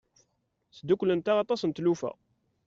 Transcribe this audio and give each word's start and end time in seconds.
Sdukklent-aɣ 0.77 1.37
aṭas 1.39 1.61
n 1.65 1.71
tlufa. 1.71 2.11